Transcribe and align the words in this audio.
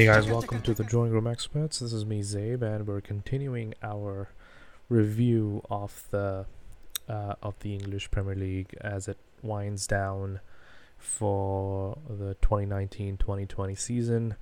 Hey 0.00 0.06
guys, 0.06 0.26
welcome 0.26 0.62
to 0.62 0.72
the 0.72 0.82
Drawing 0.82 1.12
Room 1.12 1.26
Experts. 1.26 1.80
This 1.80 1.92
is 1.92 2.06
me, 2.06 2.22
Zaib, 2.22 2.62
and 2.62 2.86
we're 2.86 3.02
continuing 3.02 3.74
our 3.82 4.30
review 4.88 5.62
of 5.68 6.04
the 6.10 6.46
uh, 7.06 7.34
of 7.42 7.58
the 7.58 7.74
English 7.74 8.10
Premier 8.10 8.34
League 8.34 8.74
as 8.80 9.08
it 9.08 9.18
winds 9.42 9.86
down 9.86 10.40
for 10.96 11.98
the 12.08 12.34
2019-2020 12.36 13.78
season. 13.78 14.36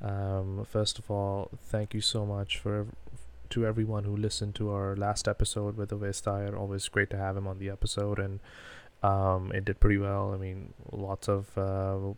Um, 0.00 0.66
first 0.66 0.98
of 0.98 1.10
all, 1.10 1.50
thank 1.60 1.92
you 1.92 2.00
so 2.00 2.24
much 2.24 2.56
for 2.56 2.86
to 3.50 3.66
everyone 3.66 4.04
who 4.04 4.16
listened 4.16 4.54
to 4.54 4.70
our 4.70 4.96
last 4.96 5.28
episode 5.28 5.76
with 5.76 5.90
Tahir. 5.90 6.56
Always 6.56 6.88
great 6.88 7.10
to 7.10 7.18
have 7.18 7.36
him 7.36 7.46
on 7.46 7.58
the 7.58 7.68
episode, 7.68 8.18
and 8.18 8.40
um, 9.02 9.52
it 9.52 9.66
did 9.66 9.80
pretty 9.80 9.98
well. 9.98 10.32
I 10.32 10.38
mean, 10.38 10.72
lots 10.90 11.28
of 11.28 11.58
uh, 11.58 12.14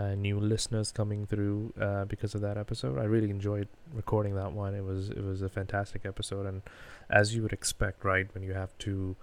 uh, 0.00 0.14
new 0.14 0.40
listeners 0.40 0.90
coming 0.90 1.26
through 1.26 1.74
uh, 1.78 2.06
because 2.06 2.34
of 2.34 2.40
that 2.40 2.56
episode. 2.56 2.98
I 2.98 3.04
really 3.04 3.28
enjoyed 3.28 3.68
recording 3.92 4.34
that 4.36 4.52
one. 4.52 4.74
It 4.74 4.84
was 4.84 5.10
it 5.10 5.22
was 5.22 5.42
a 5.42 5.48
fantastic 5.48 6.06
episode, 6.06 6.46
and 6.46 6.62
as 7.10 7.34
you 7.34 7.42
would 7.42 7.52
expect, 7.52 8.02
right, 8.04 8.26
when 8.32 8.42
you 8.42 8.54
have 8.54 8.76
two 8.78 9.16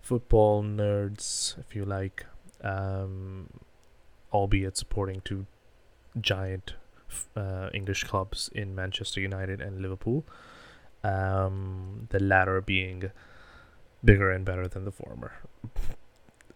football 0.00 0.64
nerds, 0.64 1.56
if 1.58 1.76
you 1.76 1.84
like, 1.84 2.26
um, 2.62 3.48
albeit 4.32 4.76
supporting 4.76 5.20
two 5.24 5.46
giant 6.20 6.74
uh, 7.36 7.68
English 7.72 8.02
clubs 8.04 8.50
in 8.52 8.74
Manchester 8.74 9.20
United 9.20 9.60
and 9.60 9.80
Liverpool, 9.80 10.24
um, 11.04 12.08
the 12.10 12.18
latter 12.18 12.60
being 12.60 13.12
bigger 14.04 14.32
and 14.32 14.44
better 14.44 14.66
than 14.66 14.84
the 14.84 14.92
former. 14.92 15.32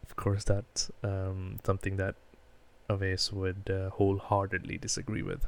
of 0.02 0.16
course, 0.16 0.42
that's 0.42 0.90
um, 1.04 1.58
something 1.64 1.96
that 1.96 2.16
Ovais 2.92 3.32
would 3.32 3.70
uh, 3.70 3.90
wholeheartedly 3.90 4.78
disagree 4.78 5.22
with. 5.22 5.46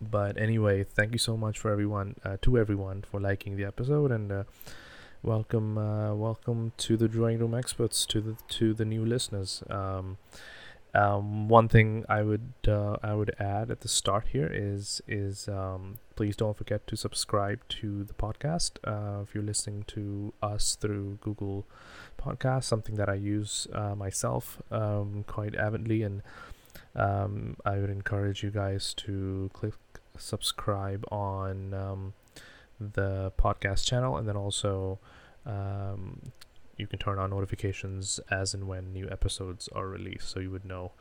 But 0.00 0.36
anyway, 0.36 0.84
thank 0.84 1.12
you 1.12 1.18
so 1.18 1.36
much 1.36 1.58
for 1.58 1.70
everyone, 1.70 2.16
uh, 2.24 2.36
to 2.42 2.58
everyone, 2.58 3.02
for 3.02 3.20
liking 3.20 3.56
the 3.56 3.64
episode, 3.64 4.10
and 4.10 4.32
uh, 4.32 4.44
welcome, 5.22 5.78
uh, 5.78 6.14
welcome 6.14 6.72
to 6.78 6.96
the 6.96 7.06
drawing 7.08 7.38
room 7.38 7.54
experts, 7.54 8.04
to 8.06 8.20
the 8.20 8.36
to 8.48 8.74
the 8.74 8.84
new 8.84 9.04
listeners. 9.04 9.62
Um, 9.70 10.18
um, 10.94 11.48
one 11.48 11.68
thing 11.68 12.04
I 12.08 12.22
would 12.22 12.52
uh, 12.66 12.96
I 13.02 13.14
would 13.14 13.34
add 13.38 13.70
at 13.70 13.80
the 13.80 13.88
start 13.88 14.28
here 14.32 14.50
is 14.52 15.00
is 15.06 15.48
um, 15.48 15.98
please 16.14 16.36
don't 16.36 16.56
forget 16.56 16.86
to 16.86 16.96
subscribe 16.96 17.66
to 17.68 18.04
the 18.04 18.14
podcast. 18.14 18.72
Uh, 18.84 19.22
if 19.22 19.34
you're 19.34 19.44
listening 19.44 19.84
to 19.88 20.32
us 20.42 20.76
through 20.76 21.18
Google 21.20 21.66
Podcast, 22.18 22.64
something 22.64 22.96
that 22.96 23.08
I 23.08 23.14
use 23.14 23.66
uh, 23.72 23.94
myself 23.94 24.62
um, 24.70 25.24
quite 25.26 25.54
avidly, 25.54 26.02
and 26.02 26.22
um, 26.94 27.56
I 27.64 27.78
would 27.78 27.90
encourage 27.90 28.42
you 28.42 28.50
guys 28.50 28.94
to 28.94 29.50
click 29.52 29.74
subscribe 30.18 31.04
on 31.10 31.72
um, 31.74 32.14
the 32.78 33.32
podcast 33.38 33.86
channel, 33.86 34.16
and 34.16 34.28
then 34.28 34.36
also 34.36 34.98
um, 35.46 36.32
you 36.76 36.86
can 36.86 36.98
turn 36.98 37.18
on 37.18 37.30
notifications 37.30 38.20
as 38.30 38.54
and 38.54 38.66
when 38.66 38.92
new 38.92 39.08
episodes 39.10 39.68
are 39.68 39.86
released 39.86 40.28
so 40.28 40.40
you 40.40 40.50
would 40.50 40.64
know 40.64 40.92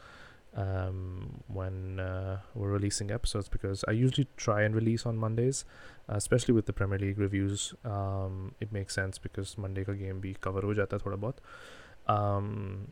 um, 0.56 1.44
when 1.48 2.00
uh, 2.00 2.40
we're 2.56 2.70
releasing 2.70 3.12
episodes 3.12 3.48
because 3.48 3.84
I 3.88 3.92
usually 3.92 4.28
try 4.38 4.64
and 4.64 4.76
release 4.76 5.06
on 5.06 5.18
Mondays, 5.18 5.66
uh, 6.10 6.16
especially 6.16 6.54
with 6.54 6.66
the 6.66 6.74
Premier 6.74 7.00
League 7.00 7.18
reviews. 7.18 7.74
Um, 7.86 8.56
it 8.60 8.72
makes 8.72 8.94
sense 8.94 9.18
because 9.18 9.58
Monday 9.58 9.84
ka 9.84 9.94
game 9.94 10.22
bhi 10.22 10.40
cover 10.40 10.62
ho 10.62 10.74
jata 10.74 11.00
thoda 11.02 11.18
bahut. 11.18 11.38
Um, 12.14 12.88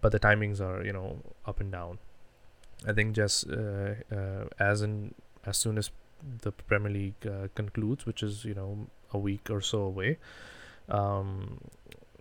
but 0.00 0.12
the 0.12 0.20
timings 0.20 0.60
are 0.60 0.84
you 0.84 0.92
know 0.92 1.18
up 1.46 1.60
and 1.60 1.72
down. 1.72 1.98
I 2.86 2.92
think 2.92 3.14
just 3.14 3.48
uh, 3.48 3.94
uh, 4.14 4.44
as 4.58 4.82
in 4.82 5.14
as 5.46 5.56
soon 5.56 5.78
as 5.78 5.90
the 6.42 6.52
Premier 6.52 6.90
League 6.90 7.26
uh, 7.26 7.48
concludes, 7.54 8.06
which 8.06 8.22
is 8.22 8.44
you 8.44 8.54
know 8.54 8.86
a 9.12 9.18
week 9.18 9.50
or 9.50 9.60
so 9.60 9.82
away, 9.82 10.18
um, 10.88 11.58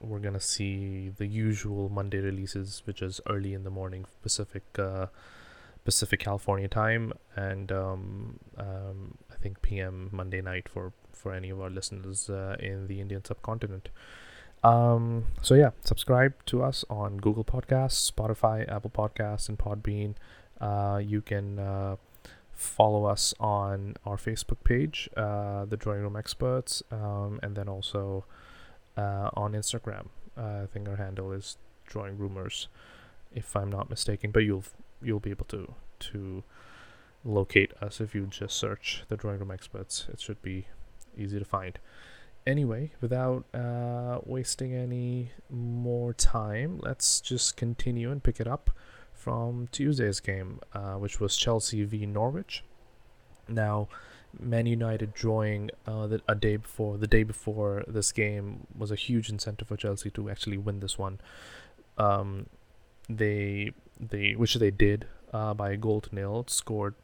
we're 0.01 0.19
gonna 0.19 0.39
see 0.39 1.09
the 1.09 1.25
usual 1.25 1.89
Monday 1.89 2.19
releases, 2.19 2.81
which 2.85 3.01
is 3.01 3.21
early 3.29 3.53
in 3.53 3.63
the 3.63 3.69
morning 3.69 4.05
Pacific 4.21 4.63
uh, 4.77 5.07
Pacific 5.83 6.19
California 6.19 6.67
time, 6.67 7.13
and 7.35 7.71
um, 7.71 8.39
um, 8.57 9.17
I 9.31 9.35
think 9.35 9.61
PM 9.61 10.09
Monday 10.11 10.41
night 10.41 10.69
for 10.69 10.93
for 11.11 11.33
any 11.33 11.49
of 11.49 11.61
our 11.61 11.69
listeners 11.69 12.29
uh, 12.29 12.55
in 12.59 12.87
the 12.87 13.01
Indian 13.01 13.23
subcontinent. 13.23 13.89
Um, 14.63 15.25
so 15.41 15.55
yeah, 15.55 15.71
subscribe 15.83 16.33
to 16.47 16.63
us 16.63 16.85
on 16.89 17.17
Google 17.17 17.43
Podcasts, 17.43 18.11
Spotify, 18.11 18.71
Apple 18.71 18.91
Podcasts, 18.91 19.49
and 19.49 19.57
Podbean. 19.57 20.15
Uh, 20.59 21.01
you 21.03 21.21
can 21.21 21.57
uh, 21.57 21.95
follow 22.53 23.05
us 23.05 23.33
on 23.39 23.95
our 24.05 24.17
Facebook 24.17 24.63
page, 24.63 25.09
uh, 25.17 25.65
the 25.65 25.77
Drawing 25.77 26.01
Room 26.01 26.15
Experts, 26.15 26.83
um, 26.91 27.39
and 27.41 27.55
then 27.55 27.67
also 27.67 28.25
uh, 29.01 29.29
on 29.33 29.53
Instagram. 29.53 30.07
Uh, 30.37 30.63
I 30.63 30.67
think 30.71 30.87
our 30.87 30.95
handle 30.95 31.31
is 31.31 31.57
drawing 31.85 32.17
rumors, 32.17 32.67
if 33.33 33.55
I'm 33.55 33.69
not 33.69 33.89
mistaken. 33.89 34.31
But 34.31 34.43
you'll 34.43 34.63
you'll 35.01 35.19
be 35.19 35.31
able 35.31 35.45
to 35.45 35.73
to 36.11 36.43
locate 37.23 37.73
us 37.81 38.01
if 38.01 38.15
you 38.15 38.25
just 38.27 38.57
search 38.57 39.03
the 39.07 39.17
drawing 39.17 39.39
room 39.39 39.51
experts. 39.51 40.07
It 40.11 40.19
should 40.19 40.41
be 40.41 40.67
easy 41.17 41.39
to 41.39 41.45
find. 41.45 41.79
Anyway, 42.47 42.91
without 43.01 43.45
uh, 43.53 44.19
wasting 44.25 44.73
any 44.73 45.31
more 45.49 46.11
time, 46.13 46.79
let's 46.81 47.21
just 47.21 47.55
continue 47.55 48.09
and 48.11 48.23
pick 48.23 48.39
it 48.39 48.47
up 48.47 48.71
from 49.13 49.67
Tuesday's 49.71 50.19
game, 50.19 50.59
uh, 50.73 50.95
which 50.95 51.19
was 51.19 51.37
Chelsea 51.37 51.83
v 51.83 52.07
Norwich. 52.07 52.63
Now, 53.47 53.89
Man 54.39 54.65
United 54.65 55.13
drawing 55.13 55.69
uh, 55.85 56.07
the, 56.07 56.21
a 56.27 56.35
day 56.35 56.57
before 56.57 56.97
the 56.97 57.07
day 57.07 57.23
before 57.23 57.83
this 57.87 58.11
game 58.11 58.67
was 58.77 58.91
a 58.91 58.95
huge 58.95 59.29
incentive 59.29 59.67
for 59.67 59.77
Chelsea 59.77 60.09
to 60.11 60.29
actually 60.29 60.57
win 60.57 60.79
this 60.79 60.97
one. 60.97 61.19
Um, 61.97 62.47
they 63.09 63.71
they 63.99 64.33
which 64.33 64.55
they 64.55 64.71
did 64.71 65.07
uh, 65.33 65.53
by 65.53 65.71
a 65.71 65.77
goal 65.77 66.01
to 66.01 66.15
nil, 66.15 66.45
scored 66.47 66.95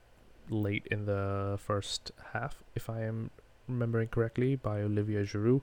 late 0.50 0.88
in 0.90 1.06
the 1.06 1.60
first 1.62 2.12
half, 2.34 2.64
if 2.76 2.90
I 2.90 3.04
am 3.04 3.32
remembering 3.68 4.08
correctly, 4.08 4.56
by 4.56 4.82
Olivier 4.82 5.24
Giroud. 5.24 5.62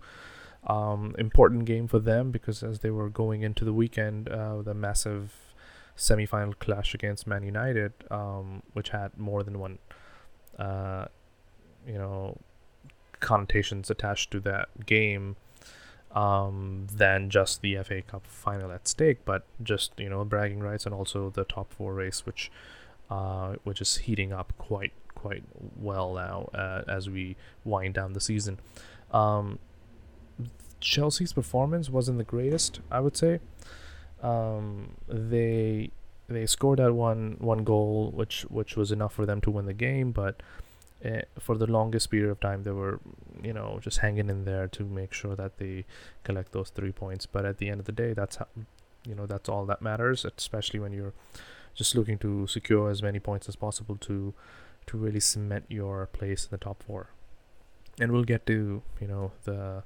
Um, 0.66 1.14
important 1.18 1.66
game 1.66 1.88
for 1.88 1.98
them 1.98 2.30
because 2.30 2.62
as 2.62 2.80
they 2.80 2.90
were 2.90 3.10
going 3.10 3.42
into 3.42 3.64
the 3.64 3.72
weekend, 3.72 4.28
uh, 4.28 4.62
the 4.62 4.72
massive 4.74 5.54
semi-final 5.94 6.54
clash 6.54 6.94
against 6.94 7.26
Man 7.26 7.42
United, 7.42 7.92
um, 8.10 8.62
which 8.72 8.88
had 8.90 9.16
more 9.18 9.42
than 9.42 9.58
one 9.58 9.78
uh, 10.58 11.06
you 11.86 11.98
know 11.98 12.38
connotations 13.20 13.90
attached 13.90 14.30
to 14.30 14.40
that 14.40 14.68
game 14.86 15.36
um, 16.14 16.86
than 16.92 17.28
just 17.28 17.62
the 17.62 17.76
FA 17.82 18.02
Cup 18.02 18.26
final 18.26 18.70
at 18.70 18.86
stake, 18.86 19.24
but 19.24 19.44
just 19.62 19.92
you 19.98 20.08
know 20.08 20.24
bragging 20.24 20.60
rights 20.60 20.86
and 20.86 20.94
also 20.94 21.30
the 21.30 21.44
top 21.44 21.72
four 21.72 21.94
race, 21.94 22.24
which 22.24 22.50
uh, 23.10 23.54
which 23.64 23.80
is 23.80 23.96
heating 23.98 24.32
up 24.32 24.52
quite 24.58 24.92
quite 25.14 25.42
well 25.76 26.14
now 26.14 26.50
uh, 26.54 26.82
as 26.86 27.08
we 27.08 27.36
wind 27.64 27.94
down 27.94 28.12
the 28.12 28.20
season. 28.20 28.58
Um, 29.12 29.58
Chelsea's 30.80 31.32
performance 31.32 31.88
wasn't 31.88 32.18
the 32.18 32.24
greatest, 32.24 32.80
I 32.90 33.00
would 33.00 33.16
say. 33.16 33.40
Um, 34.22 34.96
they 35.08 35.90
they 36.28 36.46
scored 36.46 36.78
that 36.78 36.92
one 36.92 37.36
one 37.38 37.64
goal, 37.64 38.10
which 38.14 38.42
which 38.42 38.76
was 38.76 38.92
enough 38.92 39.12
for 39.12 39.26
them 39.26 39.40
to 39.42 39.50
win 39.50 39.66
the 39.66 39.74
game, 39.74 40.12
but 40.12 40.42
uh, 41.04 41.22
for 41.38 41.56
the 41.56 41.66
longest 41.66 42.10
period 42.10 42.30
of 42.30 42.40
time 42.40 42.62
they 42.62 42.70
were 42.70 43.00
you 43.42 43.52
know 43.52 43.78
just 43.82 43.98
hanging 43.98 44.30
in 44.30 44.44
there 44.44 44.68
to 44.68 44.84
make 44.84 45.12
sure 45.12 45.36
that 45.36 45.58
they 45.58 45.84
collect 46.22 46.52
those 46.52 46.70
three 46.70 46.92
points. 46.92 47.26
But 47.26 47.44
at 47.44 47.58
the 47.58 47.68
end 47.68 47.80
of 47.80 47.86
the 47.86 47.92
day 47.92 48.12
that's 48.12 48.36
how 48.36 48.46
you 49.06 49.14
know 49.14 49.26
that's 49.26 49.48
all 49.48 49.66
that 49.66 49.82
matters 49.82 50.24
especially 50.24 50.80
when 50.80 50.92
you're 50.92 51.12
just 51.74 51.94
looking 51.94 52.16
to 52.18 52.46
secure 52.46 52.88
as 52.88 53.02
many 53.02 53.20
points 53.20 53.48
as 53.48 53.56
possible 53.56 53.96
to 53.96 54.32
to 54.86 54.96
really 54.96 55.20
cement 55.20 55.64
your 55.68 56.06
place 56.06 56.44
in 56.44 56.50
the 56.50 56.58
top 56.58 56.82
four. 56.82 57.08
And 57.98 58.12
we'll 58.12 58.24
get 58.24 58.46
to 58.46 58.82
you 59.00 59.06
know 59.06 59.32
the 59.44 59.82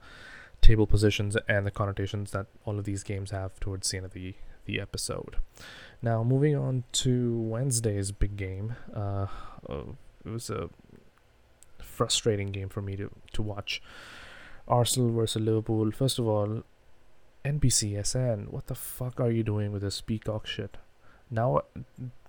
table 0.61 0.87
positions 0.87 1.37
and 1.49 1.67
the 1.67 1.71
connotations 1.71 2.33
that 2.33 2.47
all 2.65 2.79
of 2.79 2.85
these 2.85 3.03
games 3.03 3.31
have 3.31 3.59
towards 3.61 3.91
the 3.91 3.97
end 3.97 4.07
of 4.07 4.13
the 4.13 4.35
the 4.67 4.81
episode. 4.81 5.37
Now 6.03 6.23
moving 6.23 6.55
on 6.55 6.85
to 6.93 7.41
wednesday's 7.41 8.13
big 8.13 8.37
game 8.37 8.77
uh, 8.95 9.27
uh 9.69 9.85
it 10.25 10.31
was 10.31 10.51
a 10.51 10.69
frustrating 11.99 12.53
game 12.53 12.69
for 12.69 12.81
me 12.81 12.95
to, 12.97 13.11
to 13.33 13.43
watch. 13.43 13.83
Arsenal 14.69 15.11
versus 15.11 15.43
Liverpool. 15.43 15.91
First 15.91 16.19
of 16.21 16.29
all, 16.29 16.63
NBCSN, 17.45 18.51
what 18.51 18.69
the 18.69 18.75
fuck 18.77 19.21
are 19.21 19.31
you 19.31 19.43
doing 19.43 19.73
with 19.73 19.83
this 19.83 20.01
Peacock 20.01 20.47
shit? 20.47 20.77
Now, 21.31 21.63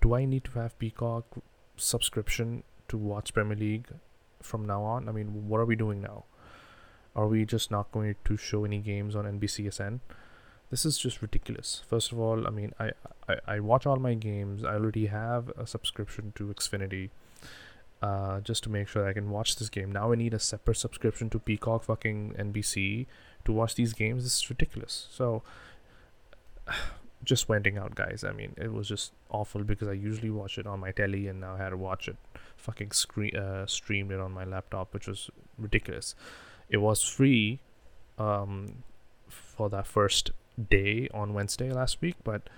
do 0.02 0.16
I 0.16 0.26
need 0.26 0.44
to 0.46 0.52
have 0.60 0.80
Peacock 0.80 1.26
subscription 1.78 2.64
to 2.88 2.98
watch 2.98 3.34
Premier 3.34 3.58
League 3.58 3.88
from 4.42 4.66
now 4.66 4.82
on? 4.84 5.08
I 5.08 5.12
mean, 5.12 5.48
what 5.48 5.60
are 5.60 5.66
we 5.66 5.76
doing 5.76 6.02
now? 6.02 6.24
Are 7.16 7.28
we 7.28 7.46
just 7.46 7.70
not 7.70 7.92
going 7.92 8.16
to 8.26 8.38
show 8.38 8.66
any 8.66 8.80
games 8.80 9.16
on 9.16 9.26
NBCSN? 9.26 10.00
This 10.72 10.86
is 10.86 10.98
just 10.98 11.22
ridiculous. 11.22 11.84
First 11.88 12.12
of 12.12 12.20
all, 12.20 12.48
I 12.48 12.50
mean, 12.50 12.74
I, 12.80 12.92
I, 13.28 13.36
I 13.56 13.60
watch 13.60 13.86
all 13.86 13.98
my 13.98 14.14
games. 14.14 14.64
I 14.64 14.74
already 14.76 15.08
have 15.08 15.50
a 15.58 15.68
subscription 15.68 16.34
to 16.36 16.46
Xfinity 16.46 17.10
uh, 18.02 18.40
just 18.42 18.64
to 18.64 18.70
make 18.70 18.88
sure 18.88 19.08
I 19.08 19.14
can 19.14 19.30
watch 19.30 19.58
this 19.58 19.70
game. 19.70 19.92
Now 19.92 20.12
I 20.12 20.16
need 20.16 20.34
a 20.34 20.40
separate 20.40 20.78
subscription 20.78 21.30
to 21.32 21.40
Peacock 21.40 21.84
fucking 21.84 22.36
NBC 22.38 23.08
to 23.46 23.52
watch 23.52 23.76
these 23.76 23.94
games. 23.94 24.24
This 24.24 24.44
is 24.44 24.50
ridiculous. 24.50 25.08
So 25.12 25.44
just 27.24 27.50
wending 27.50 27.78
out, 27.78 27.96
guys. 27.96 28.24
I 28.24 28.32
mean, 28.32 28.54
it 28.58 28.72
was 28.72 28.88
just 28.88 29.12
awful 29.30 29.64
because 29.64 29.88
I 29.88 29.94
usually 29.94 30.30
watch 30.30 30.58
it 30.58 30.66
on 30.66 30.80
my 30.80 30.92
telly, 30.92 31.28
and 31.28 31.42
now 31.42 31.56
I 31.56 31.58
had 31.58 31.70
to 31.70 31.78
watch 31.78 32.08
it 32.08 32.18
fucking 32.56 32.92
screen 32.92 33.36
uh, 33.36 33.66
streamed 33.66 34.12
it 34.12 34.20
on 34.20 34.32
my 34.32 34.44
laptop, 34.44 34.94
which 34.94 35.08
was 35.08 35.30
ridiculous. 35.58 36.16
It 36.70 36.78
was 36.78 37.04
free 37.04 37.60
um, 38.18 38.84
for 39.28 39.70
that 39.70 39.88
first 39.88 40.32
day 40.70 41.08
on 41.14 41.34
Wednesday 41.34 41.72
last 41.72 42.02
week, 42.02 42.16
but 42.24 42.50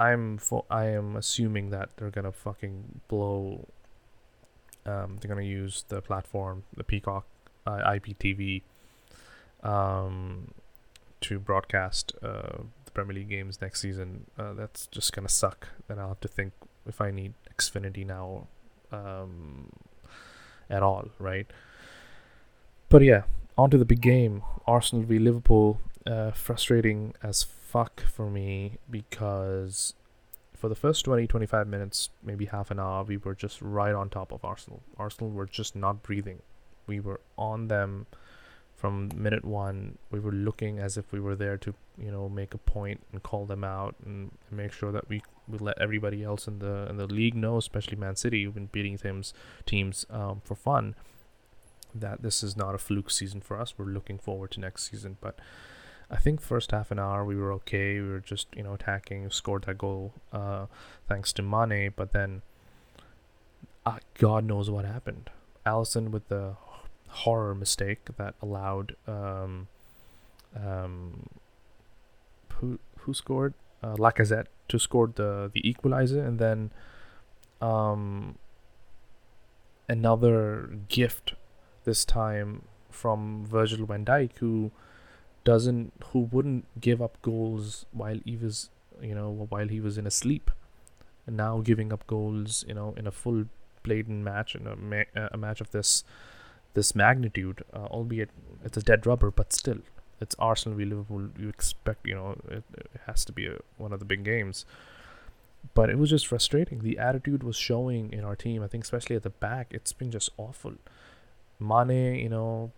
I'm 0.00 0.38
fo- 0.38 0.66
I 0.70 0.86
am 0.86 1.16
assuming 1.16 1.70
that 1.70 1.90
they're 1.96 2.10
gonna 2.10 2.32
fucking 2.32 3.00
blow. 3.08 3.68
Um, 4.88 5.18
they're 5.20 5.28
gonna 5.28 5.42
use 5.42 5.84
the 5.88 6.00
platform, 6.00 6.64
the 6.76 6.84
Peacock 6.84 7.26
uh, 7.66 7.78
IPTV, 7.86 8.62
um, 9.62 10.52
to 11.20 11.38
broadcast 11.38 12.12
uh, 12.22 12.62
the 12.84 12.90
Premier 12.92 13.16
League 13.16 13.28
games 13.28 13.60
next 13.60 13.80
season. 13.80 14.26
Uh, 14.38 14.54
that's 14.54 14.86
just 14.86 15.12
gonna 15.12 15.28
suck. 15.28 15.68
Then 15.88 15.98
I'll 15.98 16.08
have 16.08 16.20
to 16.20 16.28
think 16.28 16.52
if 16.86 17.00
I 17.00 17.10
need 17.10 17.34
Xfinity 17.54 18.06
now, 18.06 18.46
um, 18.92 19.70
at 20.70 20.82
all, 20.82 21.08
right? 21.18 21.46
But 22.88 23.02
yeah, 23.02 23.22
on 23.56 23.70
to 23.70 23.78
the 23.78 23.84
big 23.84 24.00
game. 24.00 24.42
Arsenal 24.66 25.04
v 25.04 25.18
Liverpool. 25.18 25.80
Uh, 26.06 26.30
frustrating 26.30 27.12
as 27.22 27.42
fuck 27.42 28.00
for 28.00 28.30
me 28.30 28.78
because 28.90 29.92
for 30.58 30.68
the 30.68 30.74
first 30.74 31.04
20 31.04 31.26
25 31.26 31.66
minutes 31.66 32.10
maybe 32.22 32.46
half 32.46 32.70
an 32.70 32.80
hour 32.80 33.04
we 33.04 33.16
were 33.16 33.34
just 33.34 33.60
right 33.62 33.94
on 33.94 34.08
top 34.08 34.32
of 34.32 34.44
arsenal. 34.44 34.82
Arsenal 34.96 35.30
were 35.30 35.46
just 35.46 35.76
not 35.76 36.02
breathing. 36.02 36.40
We 36.86 37.00
were 37.00 37.20
on 37.36 37.68
them 37.68 38.06
from 38.74 39.10
minute 39.14 39.44
one. 39.44 39.98
We 40.10 40.20
were 40.20 40.32
looking 40.32 40.78
as 40.78 40.96
if 40.96 41.12
we 41.12 41.20
were 41.20 41.36
there 41.36 41.56
to 41.58 41.74
you 41.96 42.10
know 42.10 42.28
make 42.28 42.54
a 42.54 42.58
point 42.58 43.00
and 43.12 43.22
call 43.22 43.46
them 43.46 43.64
out 43.64 43.94
and 44.04 44.30
make 44.50 44.72
sure 44.72 44.92
that 44.92 45.08
we, 45.08 45.22
we 45.46 45.58
let 45.58 45.78
everybody 45.80 46.22
else 46.24 46.46
in 46.46 46.58
the 46.58 46.86
in 46.90 46.96
the 46.96 47.06
league 47.06 47.34
know 47.34 47.56
especially 47.56 47.96
man 47.96 48.16
city 48.16 48.44
who've 48.44 48.54
been 48.54 48.66
beating 48.66 48.98
teams 48.98 49.32
teams 49.66 50.06
um, 50.10 50.40
for 50.44 50.54
fun 50.54 50.94
that 51.94 52.22
this 52.22 52.42
is 52.42 52.56
not 52.56 52.74
a 52.74 52.78
fluke 52.78 53.10
season 53.10 53.40
for 53.40 53.60
us. 53.60 53.74
We're 53.76 53.86
looking 53.86 54.18
forward 54.18 54.50
to 54.52 54.60
next 54.60 54.90
season. 54.90 55.16
But 55.20 55.38
I 56.10 56.16
think 56.16 56.40
first 56.40 56.70
half 56.70 56.90
an 56.90 56.98
hour 56.98 57.24
we 57.24 57.36
were 57.36 57.52
okay. 57.54 58.00
We 58.00 58.08
were 58.08 58.20
just 58.20 58.48
you 58.56 58.62
know 58.62 58.74
attacking, 58.74 59.30
scored 59.30 59.64
that 59.64 59.78
goal 59.78 60.14
uh, 60.32 60.66
thanks 61.06 61.32
to 61.34 61.42
Mane, 61.42 61.92
but 61.94 62.12
then 62.12 62.42
uh, 63.84 63.98
God 64.14 64.44
knows 64.44 64.70
what 64.70 64.84
happened. 64.84 65.30
Alisson 65.66 66.10
with 66.10 66.28
the 66.28 66.56
horror 67.08 67.54
mistake 67.54 68.00
that 68.16 68.34
allowed 68.42 68.96
um, 69.06 69.68
um, 70.56 71.28
who 72.54 72.78
who 73.00 73.12
scored 73.12 73.54
uh, 73.82 73.94
Lacazette 73.96 74.46
to 74.68 74.78
score 74.78 75.10
the 75.14 75.50
the 75.52 75.68
equalizer, 75.68 76.24
and 76.24 76.38
then 76.38 76.70
um, 77.60 78.36
another 79.88 80.70
gift 80.88 81.34
this 81.84 82.04
time 82.04 82.62
from 82.90 83.46
Virgil 83.46 83.86
van 83.86 84.04
Dijk 84.04 84.38
who 84.38 84.70
doesn't 85.48 85.92
who 86.10 86.20
wouldn't 86.32 86.64
give 86.86 87.00
up 87.06 87.20
goals 87.22 87.86
while 87.92 88.20
he 88.30 88.36
was 88.36 88.68
you 89.10 89.14
know 89.18 89.28
while 89.48 89.68
he 89.68 89.80
was 89.80 89.96
in 89.96 90.06
a 90.06 90.14
sleep. 90.22 90.50
And 91.26 91.36
now 91.36 91.60
giving 91.70 91.92
up 91.92 92.06
goals 92.06 92.64
you 92.68 92.74
know 92.74 92.88
in 92.96 93.06
a 93.06 93.14
full 93.20 93.44
blatant 93.82 94.24
match 94.24 94.54
in 94.54 94.66
a, 94.66 94.76
ma- 94.76 95.28
a 95.36 95.38
match 95.38 95.62
of 95.62 95.70
this 95.70 96.04
this 96.74 96.94
magnitude 96.94 97.62
uh, 97.72 97.86
albeit 97.98 98.30
it's 98.64 98.76
a 98.76 98.82
dead 98.82 99.06
rubber 99.06 99.30
but 99.30 99.52
still 99.52 99.78
it's 100.20 100.34
Arsenal 100.38 100.76
v 100.76 100.84
Liverpool. 100.84 101.28
You 101.38 101.48
expect 101.48 102.06
you 102.06 102.14
know 102.14 102.36
it, 102.48 102.64
it 102.76 103.00
has 103.06 103.24
to 103.26 103.32
be 103.32 103.46
a, 103.46 103.56
one 103.78 103.92
of 103.92 104.00
the 104.00 104.10
big 104.14 104.24
games. 104.24 104.66
But 105.74 105.90
it 105.90 105.98
was 105.98 106.10
just 106.10 106.26
frustrating. 106.26 106.80
The 106.80 106.98
attitude 106.98 107.42
was 107.42 107.56
showing 107.56 108.12
in 108.12 108.22
our 108.24 108.36
team 108.36 108.62
I 108.62 108.66
think 108.66 108.84
especially 108.84 109.16
at 109.16 109.22
the 109.22 109.36
back. 109.48 109.68
It's 109.70 109.94
been 109.94 110.10
just 110.10 110.30
awful. 110.36 110.74
Mane 111.58 112.16
you 112.16 112.28
know 112.28 112.72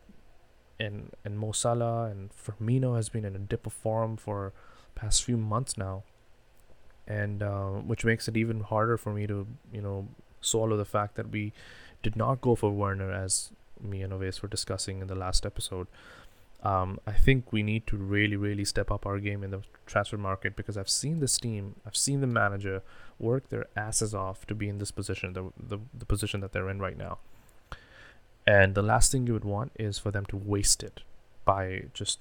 and 0.80 1.10
and 1.24 1.38
Mo 1.38 1.52
Salah 1.52 2.04
and 2.04 2.30
Firmino 2.30 2.96
has 2.96 3.08
been 3.08 3.24
in 3.24 3.36
a 3.36 3.38
dip 3.38 3.66
of 3.66 3.72
form 3.72 4.16
for 4.16 4.52
past 4.94 5.22
few 5.22 5.36
months 5.36 5.76
now, 5.76 6.02
and 7.06 7.42
uh, 7.42 7.68
which 7.90 8.04
makes 8.04 8.26
it 8.26 8.36
even 8.36 8.60
harder 8.60 8.96
for 8.96 9.12
me 9.12 9.26
to 9.26 9.46
you 9.72 9.82
know 9.82 10.08
swallow 10.40 10.76
the 10.76 10.84
fact 10.84 11.14
that 11.16 11.30
we 11.30 11.52
did 12.02 12.16
not 12.16 12.40
go 12.40 12.54
for 12.54 12.70
Werner 12.70 13.12
as 13.12 13.52
me 13.80 14.02
and 14.02 14.12
Ovais 14.12 14.40
were 14.42 14.48
discussing 14.48 15.00
in 15.00 15.06
the 15.06 15.14
last 15.14 15.44
episode. 15.46 15.86
Um, 16.62 17.00
I 17.06 17.12
think 17.12 17.52
we 17.52 17.62
need 17.62 17.86
to 17.86 17.96
really, 17.96 18.36
really 18.36 18.66
step 18.66 18.90
up 18.90 19.06
our 19.06 19.18
game 19.18 19.42
in 19.42 19.50
the 19.50 19.62
transfer 19.86 20.18
market 20.18 20.56
because 20.56 20.76
I've 20.76 20.90
seen 20.90 21.20
this 21.20 21.38
team, 21.38 21.76
I've 21.86 21.96
seen 21.96 22.20
the 22.20 22.26
manager 22.26 22.82
work 23.18 23.48
their 23.48 23.66
asses 23.76 24.14
off 24.14 24.46
to 24.46 24.54
be 24.54 24.68
in 24.68 24.78
this 24.78 24.90
position, 24.90 25.32
the, 25.32 25.52
the, 25.58 25.78
the 25.94 26.04
position 26.04 26.40
that 26.40 26.52
they're 26.52 26.68
in 26.68 26.78
right 26.78 26.98
now. 26.98 27.18
And 28.46 28.74
the 28.74 28.82
last 28.82 29.12
thing 29.12 29.26
you 29.26 29.32
would 29.32 29.44
want 29.44 29.72
is 29.78 29.98
for 29.98 30.10
them 30.10 30.26
to 30.26 30.36
waste 30.36 30.82
it 30.82 31.00
by 31.44 31.84
just 31.94 32.18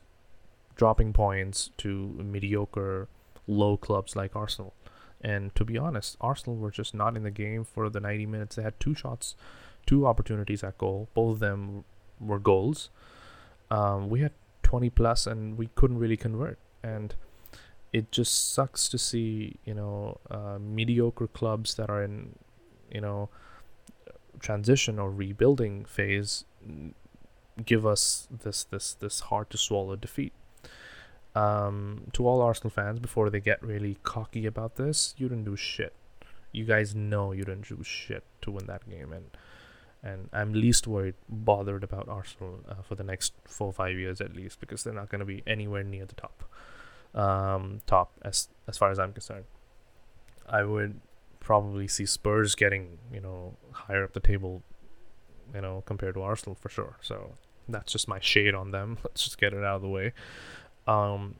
dropping 0.76 1.14
points 1.14 1.72
to 1.78 1.90
mediocre, 2.24 3.08
low 3.48 3.78
clubs 3.78 4.16
like 4.16 4.36
Arsenal. 4.36 4.74
And 5.22 5.54
to 5.56 5.66
be 5.66 5.78
honest, 5.78 6.18
Arsenal 6.22 6.56
were 6.56 6.72
just 6.72 6.94
not 6.94 7.18
in 7.18 7.24
the 7.24 7.32
game 7.32 7.64
for 7.66 7.90
the 7.90 8.00
90 8.00 8.26
minutes. 8.26 8.56
They 8.56 8.64
had 8.64 8.80
two 8.80 8.96
shots, 8.96 9.36
two 9.86 10.08
opportunities 10.08 10.64
at 10.64 10.78
goal. 10.78 11.10
Both 11.14 11.34
of 11.34 11.40
them 11.40 11.84
were 12.20 12.40
goals. 12.40 12.90
Um, 13.70 14.10
we 14.10 14.22
had 14.22 14.32
20 14.64 14.90
plus 14.92 15.28
and 15.28 15.58
we 15.58 15.68
couldn't 15.76 15.98
really 15.98 16.18
convert. 16.18 16.58
And 16.84 17.14
it 17.92 18.12
just 18.12 18.54
sucks 18.54 18.88
to 18.90 18.98
see, 18.98 19.58
you 19.66 19.74
know, 19.74 20.20
uh, 20.30 20.58
mediocre 20.60 21.28
clubs 21.28 21.76
that 21.76 21.90
are 21.90 22.04
in, 22.04 22.36
you 22.92 23.02
know, 23.02 23.30
transition 24.40 25.00
or 25.00 25.12
rebuilding 25.12 25.86
phase 25.86 26.46
give 27.66 27.86
us 27.86 28.28
this 28.32 28.64
this 28.66 28.94
this 28.94 29.22
hard 29.22 29.50
to 29.50 29.58
swallow 29.58 29.96
defeat. 29.96 30.34
Um, 31.36 32.08
to 32.14 32.28
all 32.28 32.42
Arsenal 32.42 32.72
fans, 32.72 33.00
before 33.00 33.30
they 33.30 33.40
get 33.40 33.62
really 33.62 33.98
cocky 34.04 34.46
about 34.46 34.76
this, 34.76 35.14
you 35.18 35.30
didn't 35.30 35.44
do 35.44 35.56
shit. 35.56 35.94
You 36.52 36.66
guys 36.66 36.96
know 36.96 37.32
you 37.32 37.46
didn't 37.46 37.68
do 37.68 37.84
shit 37.84 38.24
to 38.42 38.52
win 38.52 38.66
that 38.66 38.90
game, 38.90 39.14
and 39.14 39.26
and 40.02 40.30
I'm 40.34 40.54
least 40.54 40.88
worried, 40.88 41.16
bothered 41.28 41.84
about 41.84 42.08
Arsenal 42.08 42.62
uh, 42.68 42.82
for 42.82 42.96
the 42.96 43.04
next 43.04 43.34
four 43.46 43.72
five 43.72 43.98
years 43.98 44.22
at 44.22 44.36
least, 44.36 44.60
because 44.60 44.84
they're 44.84 44.94
not 44.94 45.10
going 45.10 45.20
to 45.20 45.26
be 45.26 45.44
anywhere 45.46 45.84
near 45.84 46.06
the 46.06 46.16
top, 46.16 46.44
um, 47.14 47.82
top 47.86 48.12
as 48.24 48.50
as 48.68 48.78
far 48.78 48.90
as 48.90 48.98
I'm 48.98 49.14
concerned. 49.14 49.46
I 50.48 50.64
would 50.64 51.00
probably 51.50 51.88
see 51.88 52.06
Spurs 52.06 52.54
getting 52.54 53.00
you 53.12 53.20
know 53.20 53.58
higher 53.72 54.04
up 54.04 54.14
the 54.14 54.20
table, 54.20 54.62
you 55.56 55.62
know, 55.62 55.82
compared 55.88 56.14
to 56.14 56.22
Arsenal 56.22 56.54
for 56.54 56.70
sure. 56.70 56.98
So 57.02 57.38
that's 57.68 57.92
just 57.92 58.08
my 58.08 58.20
shade 58.20 58.54
on 58.54 58.70
them. 58.70 59.00
Let's 59.04 59.24
just 59.24 59.40
get 59.40 59.54
it 59.54 59.64
out 59.64 59.78
of 59.78 59.82
the 59.82 59.90
way. 59.90 60.14
Um, 60.86 61.38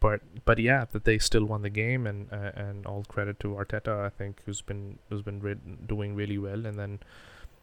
but 0.00 0.20
but 0.44 0.58
yeah, 0.58 0.84
that 0.90 1.04
they 1.04 1.18
still 1.18 1.44
won 1.44 1.62
the 1.62 1.70
game, 1.70 2.08
and 2.08 2.26
uh, 2.32 2.50
and 2.56 2.84
all 2.86 3.04
credit 3.04 3.38
to 3.40 3.48
Arteta, 3.54 4.04
I 4.04 4.08
think, 4.08 4.42
who's 4.46 4.62
been 4.62 4.98
who's 5.08 5.22
been 5.22 5.38
re- 5.38 5.64
doing 5.86 6.16
really 6.16 6.38
well, 6.38 6.66
and 6.66 6.76
then 6.76 6.98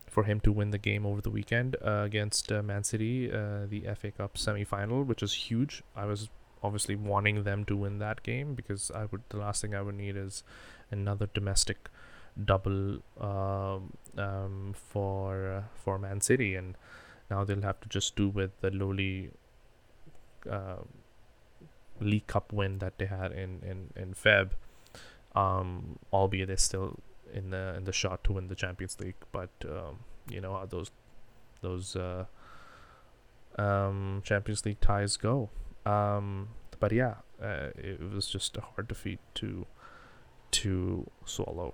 for 0.07 0.23
him 0.23 0.39
to 0.39 0.53
win 0.53 0.71
the 0.71 0.77
game 0.77 1.05
over 1.05 1.19
the 1.19 1.29
weekend 1.29 1.75
uh, 1.85 2.03
against 2.05 2.49
uh, 2.49 2.63
Man 2.63 2.85
City, 2.85 3.29
uh, 3.29 3.65
the 3.67 3.81
FA 3.99 4.11
Cup 4.11 4.37
semi-final, 4.37 5.03
which 5.03 5.21
is 5.21 5.33
huge. 5.33 5.83
I 5.97 6.05
was 6.05 6.29
obviously 6.63 6.95
wanting 6.95 7.43
them 7.43 7.65
to 7.65 7.75
win 7.75 7.99
that 7.99 8.23
game 8.23 8.55
because 8.55 8.89
I 8.89 9.03
would 9.11 9.23
the 9.29 9.37
last 9.37 9.61
thing 9.61 9.75
I 9.75 9.81
would 9.81 9.95
need 9.95 10.15
is 10.15 10.43
another 10.91 11.29
domestic 11.33 11.89
double 12.45 12.99
um, 13.19 13.93
um, 14.17 14.73
for 14.75 15.51
uh, 15.51 15.63
for 15.75 15.97
Man 15.97 16.21
City, 16.21 16.55
and 16.55 16.75
now 17.29 17.43
they'll 17.43 17.61
have 17.61 17.79
to 17.81 17.89
just 17.89 18.15
do 18.15 18.29
with 18.29 18.51
the 18.61 18.71
lowly 18.71 19.31
uh, 20.49 20.77
League 21.99 22.27
Cup 22.27 22.53
win 22.53 22.79
that 22.79 22.97
they 22.97 23.05
had 23.05 23.31
in 23.31 23.61
in 23.63 23.89
in 23.95 24.13
Feb. 24.13 24.51
Um, 25.35 25.99
albeit 26.11 26.47
they're 26.47 26.57
still 26.57 26.99
in 27.33 27.51
the 27.51 27.75
in 27.75 27.83
the 27.83 27.91
shot 27.91 28.23
to 28.25 28.33
win 28.33 28.47
the 28.47 28.55
Champions 28.55 28.99
League, 28.99 29.15
but 29.31 29.51
um, 29.65 29.99
you 30.29 30.41
know 30.41 30.53
how 30.53 30.65
those 30.65 30.91
those 31.61 31.95
uh, 31.95 32.25
um, 33.57 34.21
Champions 34.23 34.65
League 34.65 34.81
ties 34.81 35.17
go. 35.17 35.49
Um, 35.85 36.49
but 36.79 36.91
yeah, 36.91 37.15
uh, 37.41 37.69
it 37.75 37.99
was 38.13 38.27
just 38.27 38.57
a 38.57 38.61
hard 38.61 38.87
defeat 38.87 39.19
to 39.35 39.65
to 40.61 41.09
swallow. 41.25 41.73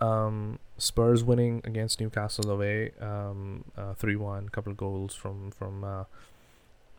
Um, 0.00 0.58
Spurs 0.78 1.22
winning 1.22 1.60
against 1.64 2.00
Newcastle 2.00 2.50
away, 2.50 2.92
um, 3.00 3.64
uh, 3.76 3.94
three 3.94 4.16
one, 4.16 4.48
couple 4.48 4.72
of 4.72 4.78
goals 4.78 5.14
from 5.14 5.50
from 5.50 5.84
uh, 5.84 6.04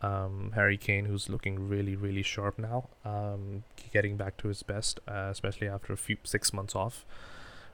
um, 0.00 0.52
Harry 0.54 0.76
Kane, 0.76 1.06
who's 1.06 1.28
looking 1.28 1.68
really 1.68 1.96
really 1.96 2.22
sharp 2.22 2.58
now, 2.58 2.88
um, 3.04 3.64
getting 3.92 4.16
back 4.16 4.36
to 4.38 4.48
his 4.48 4.62
best, 4.62 5.00
uh, 5.08 5.28
especially 5.30 5.68
after 5.68 5.92
a 5.92 5.96
few 5.96 6.16
six 6.22 6.52
months 6.52 6.74
off. 6.76 7.04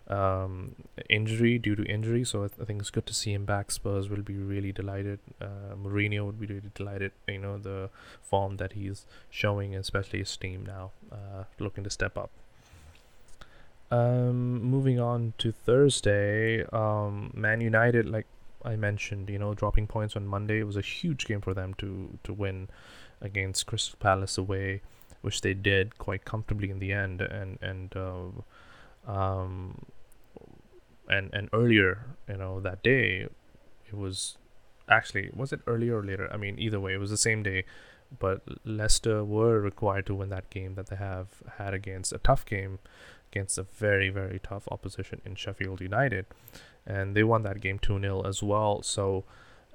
Um, 0.09 0.75
injury 1.09 1.59
due 1.59 1.77
to 1.77 1.85
injury. 1.85 2.25
So 2.25 2.45
I, 2.45 2.65
think 2.65 2.81
it's 2.81 2.91
good 2.91 3.07
to 3.07 3.15
see 3.15 3.33
him 3.33 3.45
back. 3.45 3.71
Spurs 3.71 4.09
will 4.09 4.23
be 4.23 4.37
really 4.37 4.73
delighted. 4.73 5.21
Uh, 5.41 5.75
Mourinho 5.77 6.27
would 6.27 6.41
be 6.41 6.47
really 6.47 6.71
delighted. 6.75 7.13
You 7.27 7.39
know 7.39 7.59
the 7.59 7.91
form 8.23 8.57
that 8.57 8.73
he's 8.73 9.07
showing, 9.31 9.75
especially 9.75 10.21
his 10.21 10.37
team 10.37 10.65
now, 10.67 10.93
uh, 11.13 11.45
looking 11.59 11.85
to 11.85 11.91
step 11.91 12.17
up. 12.17 12.31
Um, 13.91 14.63
moving 14.63 15.01
on 15.01 15.33
to 15.39 15.51
Thursday, 15.51 16.63
um, 16.73 17.31
Man 17.35 17.63
United, 17.63 18.07
like 18.07 18.27
I 18.63 18.77
mentioned, 18.77 19.31
you 19.31 19.39
know, 19.39 19.55
dropping 19.55 19.87
points 19.87 20.15
on 20.15 20.27
Monday. 20.27 20.59
It 20.61 20.65
was 20.65 20.77
a 20.77 20.83
huge 20.83 21.27
game 21.27 21.41
for 21.41 21.55
them 21.55 21.75
to 21.75 22.19
to 22.25 22.33
win 22.33 22.69
against 23.21 23.67
Crystal 23.67 23.97
Palace 23.99 24.37
away, 24.37 24.83
which 25.23 25.41
they 25.41 25.55
did 25.55 25.99
quite 25.99 26.25
comfortably 26.25 26.71
in 26.71 26.79
the 26.79 26.93
end. 26.93 27.21
And 27.23 27.59
and 27.63 27.97
uh, 27.97 29.11
um, 29.11 29.87
and 31.09 31.31
and 31.33 31.49
earlier, 31.53 32.05
you 32.29 32.37
know, 32.37 32.61
that 32.61 32.83
day, 32.83 33.27
it 33.87 33.95
was 33.95 34.37
actually 34.89 35.31
was 35.35 35.53
it 35.53 35.61
earlier 35.67 35.99
or 35.99 36.05
later? 36.05 36.29
I 36.33 36.37
mean, 36.37 36.59
either 36.59 36.81
way, 36.81 36.95
it 36.95 36.99
was 36.99 37.11
the 37.11 37.17
same 37.17 37.43
day. 37.43 37.65
But 38.19 38.43
Leicester 38.65 39.23
were 39.23 39.61
required 39.61 40.07
to 40.07 40.15
win 40.15 40.31
that 40.31 40.49
game 40.49 40.77
that 40.77 40.87
they 40.87 40.97
have 40.97 41.29
had 41.59 41.75
against 41.75 42.13
a 42.13 42.19
tough 42.19 42.47
game, 42.47 42.79
against 43.31 43.59
a 43.59 43.65
very 43.65 44.09
very 44.09 44.41
tough 44.43 44.67
opposition 44.71 45.21
in 45.27 45.35
Sheffield 45.35 45.81
United, 45.81 46.25
and 46.87 47.15
they 47.15 47.23
won 47.23 47.43
that 47.43 47.61
game 47.61 47.79
two 47.79 48.01
0 48.01 48.23
as 48.23 48.43
well. 48.43 48.83
So, 48.83 49.25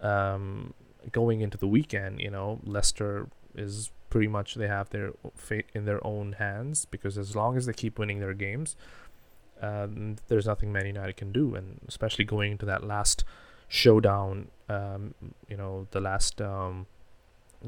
um, 0.01 0.73
going 1.11 1.41
into 1.41 1.59
the 1.59 1.67
weekend, 1.67 2.21
you 2.21 2.31
know, 2.31 2.59
Leicester 2.63 3.27
is 3.55 3.91
pretty 4.09 4.27
much 4.27 4.55
they 4.55 4.67
have 4.67 4.89
their 4.91 5.11
fate 5.35 5.65
in 5.73 5.85
their 5.85 6.05
own 6.05 6.33
hands 6.33 6.85
because 6.85 7.17
as 7.17 7.35
long 7.35 7.57
as 7.57 7.65
they 7.65 7.73
keep 7.73 7.97
winning 7.97 8.19
their 8.19 8.35
games, 8.35 8.75
um, 9.63 10.17
there's 10.27 10.45
nothing 10.45 10.73
Man 10.73 10.85
United 10.85 11.15
can 11.15 11.31
do, 11.31 11.55
and 11.55 11.79
especially 11.87 12.25
going 12.25 12.51
into 12.51 12.65
that 12.65 12.83
last 12.83 13.23
showdown, 13.67 14.49
um, 14.67 15.15
you 15.47 15.55
know, 15.55 15.87
the 15.91 16.01
last 16.01 16.41
um, 16.41 16.85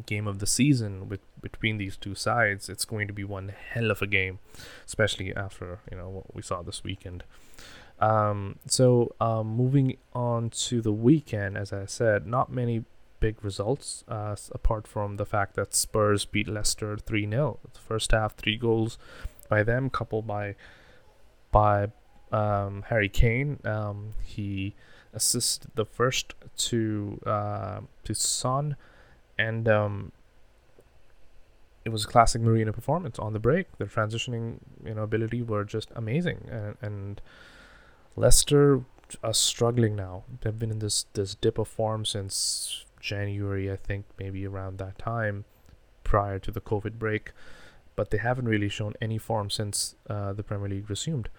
game 0.05 0.27
of 0.27 0.39
the 0.39 0.47
season 0.47 1.07
with 1.07 1.21
between 1.41 1.77
these 1.77 1.95
two 1.95 2.13
sides, 2.13 2.67
it's 2.67 2.85
going 2.85 3.07
to 3.07 3.13
be 3.13 3.23
one 3.23 3.49
hell 3.49 3.91
of 3.91 4.01
a 4.01 4.07
game, 4.07 4.39
especially 4.85 5.33
after 5.35 5.79
you 5.89 5.97
know 5.97 6.09
what 6.09 6.35
we 6.35 6.41
saw 6.41 6.61
this 6.61 6.83
weekend. 6.83 7.23
Um, 7.99 8.59
so 8.67 9.15
um, 9.21 9.47
moving 9.47 9.97
on 10.13 10.49
to 10.49 10.81
the 10.81 10.91
weekend, 10.91 11.57
as 11.57 11.71
I 11.71 11.85
said, 11.85 12.27
not 12.27 12.51
many 12.51 12.83
big 13.21 13.41
results 13.41 14.03
uh, 14.09 14.35
apart 14.51 14.85
from 14.85 15.15
the 15.15 15.25
fact 15.25 15.55
that 15.55 15.73
Spurs 15.73 16.25
beat 16.25 16.49
Leicester 16.49 16.97
3 16.97 17.29
0. 17.29 17.59
First 17.73 18.11
half, 18.11 18.35
three 18.35 18.57
goals 18.57 18.97
by 19.47 19.63
them, 19.63 19.89
coupled 19.89 20.27
by 20.27 20.55
by 21.55 21.87
um, 22.33 22.83
Harry 22.89 23.07
Kane. 23.07 23.59
Um, 23.63 24.11
he 24.21 24.75
assisted 25.13 25.71
the 25.75 25.85
first 25.85 26.33
to 26.57 27.21
uh, 27.25 27.79
to 28.03 28.13
Son, 28.13 28.75
and 29.39 29.69
um, 29.69 30.11
it 31.85 31.89
was 31.93 32.03
a 32.03 32.07
classic 32.07 32.41
Mourinho 32.41 32.73
performance 32.73 33.17
on 33.17 33.31
the 33.31 33.39
break. 33.39 33.77
Their 33.77 33.87
transitioning 33.87 34.59
you 34.85 34.95
know 34.95 35.03
ability 35.03 35.43
were 35.43 35.63
just 35.63 35.89
amazing, 35.95 36.49
and, 36.51 36.75
and 36.81 37.21
Leicester 38.17 38.83
are 39.23 39.33
struggling 39.33 39.95
now. 39.95 40.25
They've 40.41 40.59
been 40.59 40.71
in 40.71 40.79
this 40.79 41.05
this 41.13 41.35
dip 41.35 41.57
of 41.57 41.69
form 41.69 42.03
since 42.03 42.83
January, 42.99 43.71
I 43.71 43.77
think, 43.77 44.03
maybe 44.19 44.45
around 44.45 44.77
that 44.79 44.99
time, 44.99 45.45
prior 46.03 46.37
to 46.37 46.51
the 46.51 46.59
COVID 46.59 46.99
break 46.99 47.31
but 47.95 48.09
they 48.11 48.17
haven't 48.17 48.47
really 48.47 48.69
shown 48.69 48.93
any 49.01 49.17
form 49.17 49.49
since 49.49 49.95
uh, 50.09 50.33
the 50.33 50.43
Premier 50.43 50.69
League 50.69 50.89
resumed. 50.89 51.29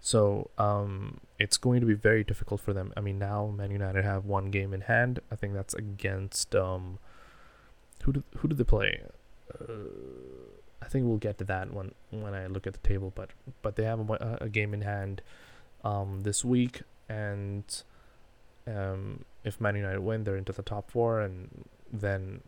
So 0.00 0.50
um, 0.58 1.20
it's 1.38 1.56
going 1.56 1.80
to 1.80 1.86
be 1.86 1.94
very 1.94 2.24
difficult 2.24 2.60
for 2.60 2.72
them. 2.74 2.92
I 2.96 3.00
mean, 3.00 3.18
now 3.18 3.46
Man 3.46 3.70
United 3.70 4.04
have 4.04 4.26
one 4.26 4.50
game 4.50 4.74
in 4.74 4.82
hand. 4.82 5.20
I 5.32 5.36
think 5.36 5.54
that's 5.54 5.72
against 5.72 6.54
um, 6.54 6.98
who 8.02 8.12
do 8.12 8.22
who 8.36 8.48
did 8.48 8.58
they 8.58 8.64
play? 8.64 9.00
Uh, 9.58 9.64
I 10.82 10.88
think 10.88 11.06
we'll 11.06 11.16
get 11.16 11.38
to 11.38 11.44
that 11.44 11.72
when 11.72 11.92
when 12.10 12.34
I 12.34 12.46
look 12.48 12.66
at 12.66 12.74
the 12.74 12.86
table. 12.86 13.12
But 13.14 13.30
but 13.62 13.76
they 13.76 13.84
have 13.84 13.98
a, 14.10 14.38
a 14.42 14.48
game 14.50 14.74
in 14.74 14.82
hand 14.82 15.22
um, 15.82 16.20
this 16.22 16.44
week, 16.44 16.82
and 17.08 17.64
um, 18.66 19.24
if 19.42 19.60
Man 19.60 19.76
United 19.76 20.00
win, 20.00 20.24
they're 20.24 20.36
into 20.36 20.52
the 20.52 20.62
top 20.62 20.90
four, 20.90 21.20
and 21.20 21.64
then 21.90 22.42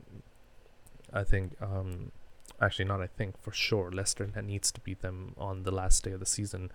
I 1.11 1.25
think 1.25 1.57
um, 1.63 2.13
actually 2.61 2.85
not 2.85 3.01
I 3.01 3.07
think 3.07 3.41
for 3.41 3.53
sure 3.53 3.91
Leicester 3.91 4.29
needs 4.43 4.71
to 4.73 4.81
beat 4.81 5.03
them 5.03 5.35
on 5.39 5.63
the 5.63 5.71
last 5.71 6.05
day 6.05 6.13
of 6.13 6.21
the 6.21 6.27
season 6.27 6.71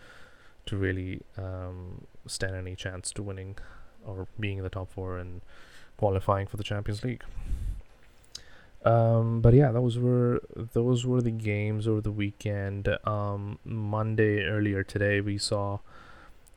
to 0.65 0.77
really 0.77 1.21
um, 1.37 2.05
stand 2.27 2.55
any 2.55 2.75
chance 2.75 3.11
to 3.11 3.23
winning 3.23 3.57
or 4.05 4.27
being 4.39 4.57
in 4.57 4.63
the 4.63 4.69
top 4.69 4.91
four 4.91 5.17
and 5.17 5.41
qualifying 5.97 6.47
for 6.47 6.57
the 6.57 6.63
Champions 6.63 7.03
League. 7.03 7.23
Um, 8.83 9.41
but 9.41 9.53
yeah, 9.53 9.71
those 9.71 9.97
were 9.97 10.41
those 10.73 11.05
were 11.05 11.21
the 11.21 11.31
games 11.31 11.87
over 11.87 12.01
the 12.01 12.11
weekend. 12.11 12.87
Um, 13.05 13.59
Monday 13.63 14.43
earlier 14.43 14.83
today, 14.83 15.21
we 15.21 15.37
saw 15.37 15.79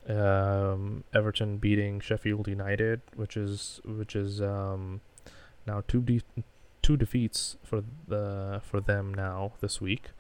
um, 0.08 1.04
Everton 1.12 1.58
beating 1.58 2.00
Sheffield 2.00 2.48
United, 2.48 3.02
which 3.14 3.36
is 3.36 3.80
which 3.84 4.16
is 4.16 4.40
um, 4.40 5.02
now 5.66 5.82
two 5.86 6.00
de- 6.00 6.22
two 6.84 6.98
defeats 6.98 7.56
for 7.64 7.82
the 8.06 8.60
for 8.62 8.78
them 8.78 9.12
now 9.14 9.52
this 9.60 9.80
week, 9.80 10.10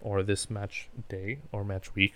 or 0.00 0.22
this 0.22 0.48
match 0.48 0.88
day 1.08 1.40
or 1.50 1.64
match 1.64 1.94
week. 1.94 2.14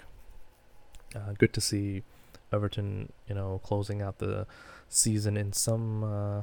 Uh, 1.17 1.33
good 1.37 1.53
to 1.53 1.61
see 1.61 2.05
Everton, 2.53 3.13
you 3.29 3.35
know, 3.35 3.61
closing 3.65 4.01
out 4.01 4.19
the 4.19 4.47
season 4.89 5.37
in 5.37 5.53
some 5.53 6.05
uh, 6.05 6.43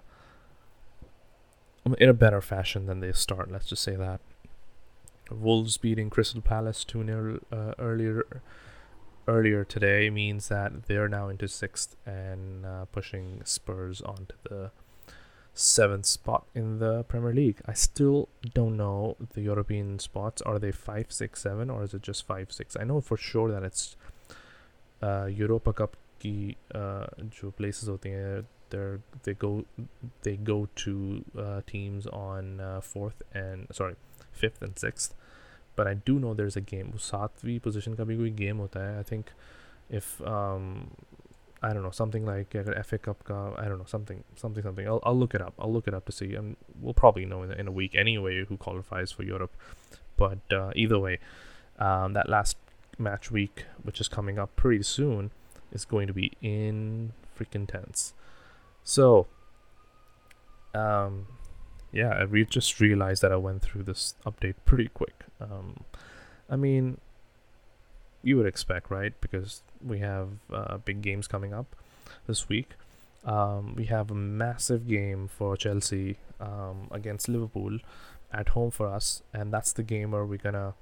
in 1.98 2.10
a 2.10 2.14
better 2.14 2.42
fashion 2.42 2.88
than 2.88 3.00
they 3.00 3.14
start. 3.14 3.50
Let's 3.50 3.68
just 3.68 3.84
say 3.84 3.96
that. 3.96 4.20
Wolves 5.32 5.78
beating 5.78 6.10
Crystal 6.10 6.42
Palace 6.42 6.84
2 6.84 7.06
0 7.06 7.40
uh, 7.52 7.74
earlier 7.80 8.42
earlier 9.28 9.64
today 9.64 10.10
means 10.10 10.50
that 10.50 10.88
they're 10.88 11.08
now 11.08 11.30
into 11.30 11.48
sixth 11.48 11.96
and 12.06 12.66
uh, 12.66 12.86
pushing 12.92 13.42
Spurs 13.46 14.02
onto 14.02 14.36
the 14.44 14.72
seventh 15.55 16.07
spot 16.07 16.47
in 16.55 16.79
the 16.79 17.03
Premier 17.05 17.33
League. 17.33 17.61
I 17.67 17.75
still 17.75 18.29
don't 18.55 18.77
know 18.77 19.17
the 19.35 19.43
European 19.43 19.99
spots. 19.99 20.43
Are 20.43 20.59
they 20.59 20.73
five, 20.73 21.07
six, 21.11 21.43
seven, 21.43 21.71
or 21.71 21.83
is 21.83 21.95
it 21.95 22.03
just 22.03 22.27
five, 22.27 22.53
six? 22.53 22.77
I 22.77 22.85
know 22.85 23.01
for 23.01 23.17
sure 23.17 23.51
that 23.51 23.63
it's 23.63 23.97
uh, 25.03 25.27
Europa 25.27 25.73
Cup 25.73 25.97
की 26.23 26.57
uh, 26.75 27.07
जो 27.35 27.51
places 27.59 27.89
होती 27.89 28.11
हैं 28.11 28.47
they 28.71 28.99
they 29.25 29.35
go 29.35 29.65
they 30.23 30.37
go 30.37 30.69
to 30.83 31.25
uh, 31.39 31.61
teams 31.67 32.07
on 32.07 32.61
uh, 32.61 32.81
fourth 32.81 33.23
and 33.33 33.67
sorry 33.73 33.97
fifth 34.33 34.63
and 34.63 34.79
sixth 34.79 35.15
but 35.77 35.87
I 35.87 35.95
do 35.95 36.19
know 36.19 36.35
there's 36.35 36.57
a 36.57 36.65
game 36.73 36.93
सातवीं 37.07 37.59
position 37.67 37.97
का 37.97 38.05
भी 38.05 38.17
कोई 38.17 38.35
game 38.37 38.61
होता 38.61 38.85
है 38.89 39.01
I 39.01 39.07
think 39.13 39.33
if 40.01 40.11
um, 40.35 40.69
I 41.66 41.74
don't 41.74 41.82
know 41.82 41.90
something 41.90 42.26
like 42.26 42.56
uh, 42.56 42.84
FA 42.84 43.00
Cup 43.00 43.24
I 43.28 43.66
don't 43.66 43.80
know 43.80 43.86
something 43.88 44.24
something 44.36 44.62
something. 44.62 44.88
I'll, 44.88 45.00
I'll 45.02 45.18
look 45.18 45.34
it 45.34 45.42
up. 45.42 45.56
I'll 45.58 45.74
look 45.74 45.88
it 45.88 45.96
up 45.96 46.06
to 46.06 46.12
see. 46.12 46.36
And 46.36 46.58
we'll 46.80 46.94
probably 46.94 47.26
know 47.26 47.42
in, 47.42 47.52
in 47.54 47.68
a 47.68 47.72
week 47.72 47.96
anyway 47.96 48.46
who 48.46 48.56
qualifies 48.56 49.12
for 49.12 49.24
Europe. 49.24 49.52
But 50.16 50.40
uh, 50.52 50.72
either 50.76 51.00
way, 51.00 51.18
um, 51.80 52.14
that 52.14 52.30
last 52.30 52.58
match 53.00 53.32
week, 53.32 53.66
which 53.82 54.00
is 54.00 54.08
coming 54.08 54.38
up 54.38 54.56
pretty 54.56 54.84
soon, 54.84 55.32
is 55.72 55.86
going 55.86 56.06
to 56.06 56.14
be 56.14 56.34
in 56.40 57.14
freaking 57.38 57.68
tense. 57.68 58.14
So, 58.84 59.26
um, 60.76 61.26
yeah, 61.92 62.10
I 62.10 62.22
re- 62.22 62.46
just 62.46 62.80
realized 62.80 63.24
that 63.24 63.32
I 63.32 63.38
went 63.38 63.64
through 63.64 63.84
this 63.84 64.14
update 64.24 64.56
pretty 64.66 64.90
quick. 64.90 65.26
Um, 65.42 65.84
I 66.48 66.58
mean, 66.58 67.00
you 68.26 68.38
would 68.38 68.48
expect, 68.48 68.90
right? 68.90 69.14
Because 69.22 69.62
we 69.82 70.00
have 70.00 70.30
uh, 70.52 70.78
big 70.78 71.02
games 71.02 71.28
coming 71.28 71.54
up 71.54 71.76
this 72.26 72.50
week. 72.50 72.72
Um, 73.24 73.76
we 73.76 73.86
have 73.86 74.10
a 74.12 74.16
massive 74.16 74.88
game 74.88 75.28
for 75.28 75.56
Chelsea 75.56 76.18
um, 76.40 76.88
against 76.92 77.30
Liverpool 77.30 77.80
at 78.32 78.50
home 78.50 78.72
for 78.72 78.88
us, 78.88 79.22
and 79.32 79.54
that's 79.54 79.72
the 79.74 79.84
game 79.84 80.12
where 80.12 80.26
we're 80.26 80.38
gonna 80.38 80.74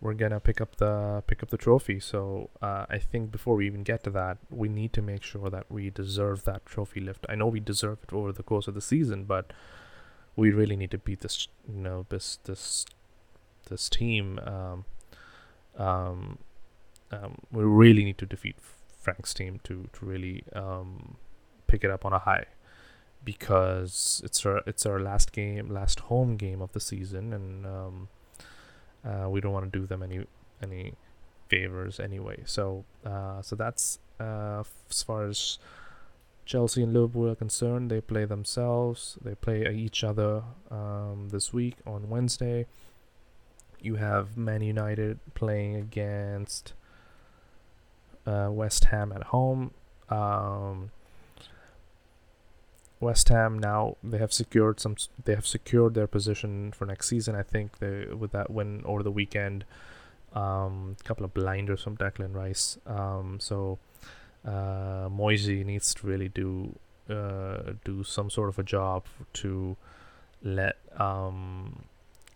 we're 0.00 0.14
gonna 0.14 0.40
pick 0.40 0.60
up 0.60 0.76
the 0.76 1.22
pick 1.28 1.42
up 1.44 1.50
the 1.50 1.56
trophy. 1.56 2.00
So 2.00 2.50
uh, 2.60 2.86
I 2.90 2.98
think 2.98 3.30
before 3.30 3.54
we 3.54 3.66
even 3.66 3.84
get 3.84 4.02
to 4.04 4.10
that, 4.10 4.38
we 4.50 4.68
need 4.68 4.92
to 4.94 5.02
make 5.02 5.22
sure 5.22 5.48
that 5.48 5.70
we 5.70 5.90
deserve 5.90 6.44
that 6.44 6.66
trophy 6.66 7.00
lift. 7.00 7.24
I 7.28 7.36
know 7.36 7.46
we 7.46 7.60
deserve 7.60 7.98
it 8.02 8.12
over 8.12 8.32
the 8.32 8.42
course 8.42 8.66
of 8.66 8.74
the 8.74 8.80
season, 8.80 9.24
but 9.24 9.52
we 10.34 10.50
really 10.50 10.76
need 10.76 10.90
to 10.90 10.98
beat 10.98 11.20
this 11.20 11.46
you 11.68 11.80
know 11.80 12.06
this 12.08 12.38
this 12.44 12.84
this 13.68 13.88
team 13.88 14.40
um, 14.44 14.84
um, 15.78 16.38
um, 17.10 17.38
we 17.50 17.62
really 17.62 18.04
need 18.04 18.18
to 18.18 18.26
defeat 18.26 18.56
Frank's 19.00 19.34
team 19.34 19.60
to 19.64 19.88
to 19.92 20.04
really 20.04 20.44
um, 20.54 21.16
pick 21.66 21.84
it 21.84 21.90
up 21.90 22.04
on 22.04 22.12
a 22.12 22.18
high 22.18 22.46
because 23.24 24.20
it's 24.24 24.44
our 24.44 24.62
it's 24.66 24.86
our 24.86 25.00
last 25.00 25.32
game, 25.32 25.68
last 25.68 26.00
home 26.00 26.36
game 26.36 26.60
of 26.60 26.72
the 26.72 26.80
season, 26.80 27.32
and 27.32 27.66
um, 27.66 28.08
uh, 29.04 29.28
we 29.28 29.40
don't 29.40 29.52
want 29.52 29.70
to 29.72 29.78
do 29.78 29.86
them 29.86 30.02
any 30.02 30.26
any 30.62 30.94
favors 31.48 32.00
anyway. 32.00 32.42
So 32.46 32.84
uh, 33.04 33.42
so 33.42 33.56
that's 33.56 33.98
uh, 34.18 34.62
as 34.90 35.02
far 35.02 35.26
as 35.26 35.58
Chelsea 36.44 36.82
and 36.82 36.92
Liverpool 36.92 37.30
are 37.30 37.34
concerned. 37.34 37.90
They 37.90 38.00
play 38.00 38.24
themselves. 38.24 39.18
They 39.22 39.34
play 39.34 39.72
each 39.74 40.02
other 40.02 40.42
um, 40.70 41.28
this 41.30 41.52
week 41.52 41.76
on 41.86 42.08
Wednesday. 42.08 42.66
You 43.82 43.96
have 43.96 44.36
Man 44.36 44.62
United 44.62 45.18
playing 45.34 45.76
against 45.76 46.72
uh, 48.26 48.48
West 48.50 48.84
Ham 48.86 49.12
at 49.12 49.24
home. 49.24 49.72
Um, 50.08 50.90
West 53.00 53.28
Ham 53.30 53.58
now 53.58 53.96
they 54.04 54.18
have 54.18 54.32
secured 54.32 54.78
some. 54.78 54.96
They 55.24 55.34
have 55.34 55.46
secured 55.46 55.94
their 55.94 56.06
position 56.06 56.72
for 56.72 56.86
next 56.86 57.08
season. 57.08 57.34
I 57.34 57.42
think 57.42 57.78
they 57.78 58.06
with 58.06 58.30
that 58.30 58.50
win 58.50 58.82
over 58.84 59.02
the 59.02 59.10
weekend, 59.10 59.64
a 60.34 60.38
um, 60.38 60.96
couple 61.02 61.24
of 61.24 61.34
blinders 61.34 61.82
from 61.82 61.96
Declan 61.96 62.34
Rice. 62.34 62.78
Um, 62.86 63.38
so 63.40 63.80
uh, 64.46 65.08
Moyes 65.08 65.48
needs 65.64 65.94
to 65.94 66.06
really 66.06 66.28
do 66.28 66.78
uh, 67.10 67.72
do 67.84 68.04
some 68.04 68.30
sort 68.30 68.48
of 68.48 68.58
a 68.58 68.62
job 68.62 69.04
to 69.34 69.76
let 70.42 70.76
um, 70.96 71.84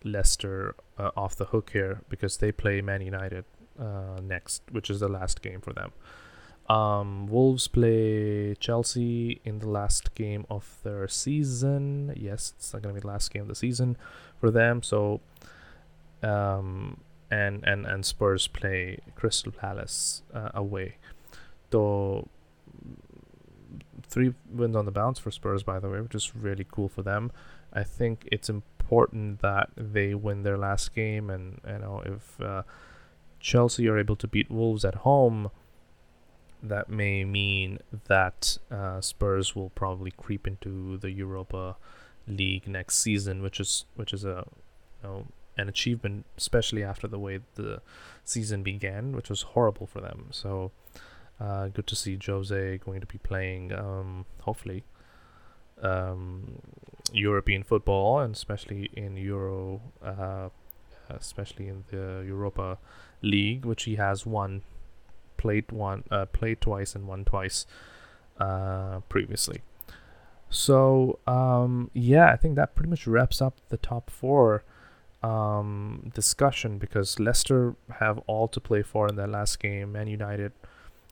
Leicester 0.03 0.75
uh, 0.97 1.11
off 1.15 1.35
the 1.35 1.45
hook 1.45 1.71
here 1.73 2.01
because 2.09 2.37
they 2.37 2.51
play 2.51 2.81
Man 2.81 3.01
United 3.01 3.45
uh, 3.79 4.19
next, 4.21 4.63
which 4.71 4.89
is 4.89 4.99
the 4.99 5.07
last 5.07 5.41
game 5.41 5.61
for 5.61 5.73
them. 5.73 5.91
Um, 6.69 7.27
Wolves 7.27 7.67
play 7.67 8.55
Chelsea 8.59 9.39
in 9.45 9.59
the 9.59 9.69
last 9.69 10.13
game 10.15 10.45
of 10.49 10.79
their 10.83 11.07
season. 11.07 12.13
Yes, 12.15 12.53
it's 12.57 12.73
not 12.73 12.81
gonna 12.81 12.93
be 12.93 12.99
the 12.99 13.07
last 13.07 13.31
game 13.31 13.43
of 13.43 13.47
the 13.47 13.55
season 13.55 13.95
for 14.39 14.51
them. 14.51 14.83
So, 14.83 15.21
um, 16.21 16.97
and 17.31 17.63
and 17.63 17.85
and 17.85 18.05
Spurs 18.05 18.47
play 18.47 18.99
Crystal 19.15 19.51
Palace 19.51 20.23
uh, 20.33 20.49
away. 20.53 20.95
Though 21.69 22.27
three 24.03 24.33
wins 24.51 24.75
on 24.75 24.85
the 24.85 24.91
bounce 24.91 25.19
for 25.19 25.31
Spurs, 25.31 25.63
by 25.63 25.79
the 25.79 25.89
way, 25.89 26.01
which 26.01 26.15
is 26.15 26.35
really 26.35 26.65
cool 26.69 26.89
for 26.89 27.01
them. 27.01 27.31
I 27.73 27.83
think 27.83 28.27
it's 28.31 28.49
important 28.49 28.76
that 29.41 29.69
they 29.75 30.13
win 30.13 30.43
their 30.43 30.57
last 30.57 30.93
game, 30.95 31.29
and 31.29 31.59
you 31.67 31.79
know 31.79 32.01
if 32.05 32.41
uh, 32.41 32.63
Chelsea 33.39 33.87
are 33.87 33.97
able 33.97 34.15
to 34.15 34.27
beat 34.27 34.49
Wolves 34.49 34.85
at 34.85 34.95
home 34.95 35.51
that 36.63 36.89
may 36.89 37.23
mean 37.23 37.79
that 38.07 38.57
uh, 38.71 39.01
Spurs 39.01 39.55
will 39.55 39.69
probably 39.69 40.11
creep 40.11 40.47
into 40.47 40.97
the 40.97 41.11
Europa 41.11 41.77
League 42.27 42.67
next 42.67 42.99
season, 42.99 43.41
which 43.41 43.59
is 43.59 43.85
which 43.95 44.13
is 44.13 44.25
a 44.25 44.45
you 45.03 45.09
know, 45.09 45.27
an 45.57 45.69
achievement, 45.69 46.25
especially 46.37 46.83
after 46.83 47.07
the 47.07 47.19
way 47.19 47.39
the 47.55 47.81
season 48.23 48.63
began, 48.63 49.15
which 49.15 49.29
was 49.29 49.43
horrible 49.43 49.87
for 49.87 50.01
them. 50.01 50.27
So 50.31 50.71
uh, 51.39 51.67
good 51.67 51.87
to 51.87 51.95
see 51.95 52.17
Jose 52.23 52.79
going 52.79 53.01
to 53.01 53.07
be 53.07 53.17
playing, 53.19 53.71
um, 53.71 54.25
hopefully, 54.41 54.83
um, 55.81 56.59
European 57.11 57.63
football, 57.63 58.19
and 58.19 58.35
especially 58.35 58.89
in 58.93 59.17
Euro, 59.17 59.81
uh, 60.03 60.49
especially 61.09 61.67
in 61.67 61.83
the 61.89 62.23
Europa 62.25 62.77
League, 63.21 63.65
which 63.65 63.83
he 63.83 63.95
has 63.95 64.25
won 64.25 64.61
played 65.37 65.71
one, 65.71 66.03
uh, 66.11 66.25
played 66.25 66.59
twice 66.61 66.95
and 66.95 67.07
won 67.07 67.23
twice 67.23 67.65
uh, 68.39 68.99
previously. 69.07 69.61
So 70.49 71.19
um, 71.27 71.91
yeah, 71.93 72.31
I 72.31 72.35
think 72.37 72.55
that 72.55 72.75
pretty 72.75 72.89
much 72.89 73.07
wraps 73.07 73.41
up 73.41 73.57
the 73.69 73.77
top 73.77 74.09
four 74.09 74.63
um, 75.23 76.11
discussion 76.13 76.77
because 76.77 77.19
Leicester 77.19 77.75
have 77.99 78.19
all 78.27 78.47
to 78.49 78.59
play 78.59 78.81
for 78.81 79.07
in 79.07 79.15
their 79.15 79.27
last 79.27 79.59
game. 79.59 79.91
Man 79.91 80.07
United, 80.07 80.51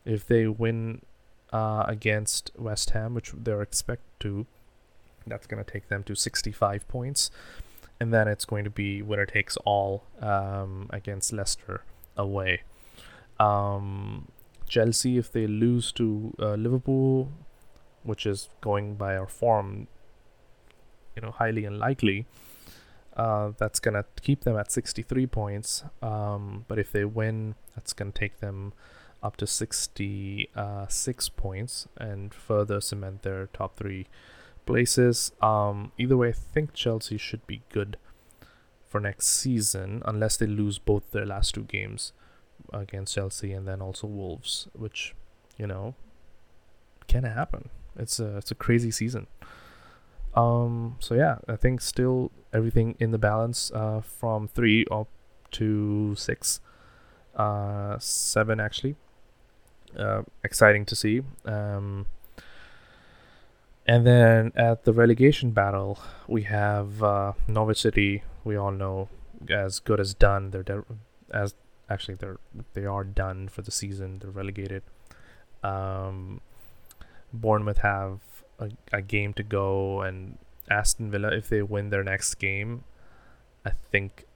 if 0.04 0.26
they 0.26 0.46
win 0.46 1.02
uh, 1.52 1.84
against 1.86 2.50
West 2.56 2.90
Ham, 2.90 3.14
which 3.14 3.32
they're 3.36 3.62
expected 3.62 4.05
to, 4.20 4.46
that's 5.26 5.46
going 5.46 5.62
to 5.62 5.70
take 5.70 5.88
them 5.88 6.02
to 6.04 6.14
65 6.14 6.86
points. 6.88 7.30
And 7.98 8.12
then 8.12 8.28
it's 8.28 8.44
going 8.44 8.64
to 8.64 8.70
be 8.70 9.02
winner 9.02 9.26
takes 9.26 9.56
all 9.58 10.04
um, 10.20 10.88
against 10.90 11.32
Leicester 11.32 11.82
away. 12.16 12.62
Um, 13.40 14.28
Chelsea, 14.68 15.18
if 15.18 15.32
they 15.32 15.46
lose 15.46 15.92
to 15.92 16.34
uh, 16.38 16.54
Liverpool, 16.54 17.30
which 18.02 18.26
is 18.26 18.48
going 18.60 18.94
by 18.94 19.16
our 19.16 19.26
form, 19.26 19.88
you 21.14 21.22
know, 21.22 21.32
highly 21.32 21.64
unlikely. 21.64 22.26
Uh, 23.16 23.52
that's 23.56 23.80
gonna 23.80 24.04
keep 24.20 24.42
them 24.42 24.56
at 24.56 24.70
63 24.70 25.26
points. 25.26 25.84
Um, 26.02 26.66
but 26.68 26.78
if 26.78 26.92
they 26.92 27.04
win, 27.04 27.54
that's 27.74 27.92
gonna 27.92 28.12
take 28.12 28.40
them 28.40 28.74
up 29.26 29.36
to 29.38 29.46
66 29.46 31.28
points 31.30 31.88
and 31.96 32.32
further 32.32 32.80
cement 32.80 33.22
their 33.22 33.48
top 33.48 33.76
three 33.76 34.06
places. 34.66 35.32
Um, 35.42 35.92
either 35.98 36.16
way, 36.16 36.28
I 36.28 36.32
think 36.32 36.72
Chelsea 36.74 37.18
should 37.18 37.44
be 37.46 37.62
good 37.72 37.96
for 38.88 39.00
next 39.00 39.26
season 39.26 40.02
unless 40.04 40.36
they 40.36 40.46
lose 40.46 40.78
both 40.78 41.10
their 41.10 41.26
last 41.26 41.54
two 41.54 41.64
games 41.64 42.12
against 42.72 43.14
Chelsea 43.14 43.52
and 43.52 43.66
then 43.66 43.82
also 43.82 44.06
Wolves, 44.06 44.68
which 44.72 45.14
you 45.58 45.66
know 45.66 45.94
can 47.08 47.24
happen. 47.24 47.70
It's 47.98 48.20
a 48.20 48.36
it's 48.36 48.52
a 48.52 48.54
crazy 48.54 48.92
season. 48.92 49.26
Um, 50.34 50.96
so 51.00 51.14
yeah, 51.14 51.38
I 51.48 51.56
think 51.56 51.80
still 51.80 52.30
everything 52.52 52.94
in 53.00 53.10
the 53.10 53.18
balance 53.18 53.72
uh, 53.74 54.02
from 54.02 54.48
three 54.48 54.84
up 54.90 55.08
to 55.52 56.14
six, 56.14 56.60
uh, 57.34 57.98
seven 57.98 58.60
actually. 58.60 58.96
Uh, 59.96 60.22
exciting 60.44 60.84
to 60.86 60.96
see. 60.96 61.22
Um, 61.44 62.06
and 63.86 64.06
then 64.06 64.52
at 64.56 64.84
the 64.84 64.92
relegation 64.92 65.52
battle, 65.52 65.98
we 66.26 66.42
have 66.42 67.02
uh, 67.02 67.32
Norwich 67.46 67.80
City. 67.80 68.22
We 68.44 68.56
all 68.56 68.72
know 68.72 69.08
as 69.48 69.78
good 69.78 70.00
as 70.00 70.14
done. 70.14 70.50
They're 70.50 70.62
de- 70.62 70.84
as 71.30 71.54
actually 71.88 72.14
they're 72.14 72.38
they 72.74 72.84
are 72.84 73.04
done 73.04 73.48
for 73.48 73.62
the 73.62 73.70
season. 73.70 74.18
They're 74.18 74.30
relegated. 74.30 74.82
Um, 75.62 76.40
Bournemouth 77.32 77.78
have 77.78 78.20
a, 78.58 78.70
a 78.92 79.02
game 79.02 79.34
to 79.34 79.42
go, 79.42 80.00
and 80.02 80.38
Aston 80.70 81.10
Villa, 81.10 81.28
if 81.28 81.48
they 81.48 81.62
win 81.62 81.90
their 81.90 82.04
next 82.04 82.34
game, 82.34 82.84
I 83.64 83.70
think 83.70 84.26